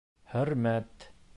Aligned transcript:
—Хөрмәт! 0.31 1.09